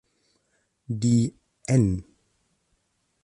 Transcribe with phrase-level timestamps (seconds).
[0.87, 1.35] Die
[1.67, 2.03] "n".